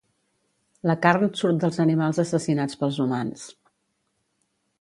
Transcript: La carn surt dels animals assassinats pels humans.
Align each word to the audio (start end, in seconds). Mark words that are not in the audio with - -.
La 0.91 0.95
carn 1.03 1.29
surt 1.41 1.59
dels 1.65 1.77
animals 1.85 2.21
assassinats 2.25 2.81
pels 2.81 3.01
humans. 3.05 3.45